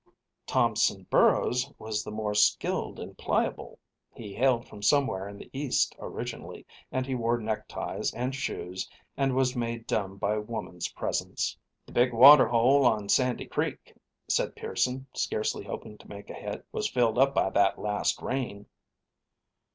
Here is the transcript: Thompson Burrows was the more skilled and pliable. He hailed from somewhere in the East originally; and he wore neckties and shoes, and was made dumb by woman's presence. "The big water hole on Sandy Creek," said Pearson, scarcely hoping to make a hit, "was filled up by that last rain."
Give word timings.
Thompson 0.47 1.03
Burrows 1.11 1.71
was 1.77 2.03
the 2.03 2.09
more 2.09 2.33
skilled 2.33 2.99
and 2.99 3.15
pliable. 3.15 3.77
He 4.15 4.33
hailed 4.33 4.67
from 4.67 4.81
somewhere 4.81 5.29
in 5.29 5.37
the 5.37 5.47
East 5.53 5.95
originally; 5.99 6.65
and 6.91 7.05
he 7.05 7.13
wore 7.13 7.37
neckties 7.37 8.11
and 8.15 8.33
shoes, 8.33 8.89
and 9.15 9.35
was 9.35 9.55
made 9.55 9.85
dumb 9.85 10.17
by 10.17 10.39
woman's 10.39 10.87
presence. 10.93 11.55
"The 11.85 11.91
big 11.93 12.13
water 12.13 12.47
hole 12.47 12.83
on 12.83 13.09
Sandy 13.09 13.45
Creek," 13.45 13.93
said 14.27 14.55
Pearson, 14.55 15.05
scarcely 15.13 15.63
hoping 15.63 15.99
to 15.99 16.09
make 16.09 16.31
a 16.31 16.33
hit, 16.33 16.65
"was 16.71 16.89
filled 16.89 17.19
up 17.19 17.35
by 17.35 17.51
that 17.51 17.77
last 17.77 18.23
rain." 18.23 18.65